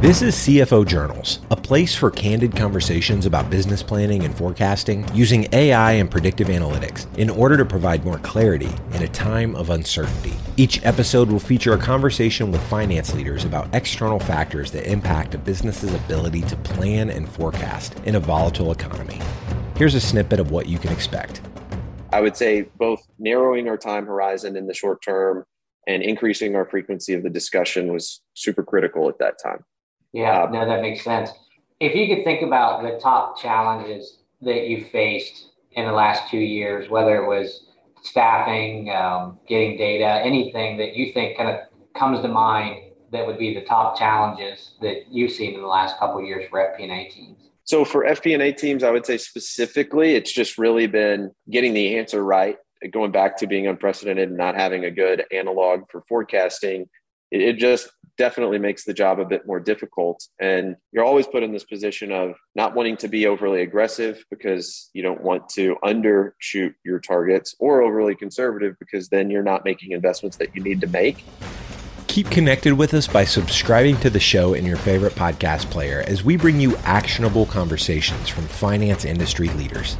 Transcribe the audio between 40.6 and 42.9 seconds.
that you think kind of comes to mind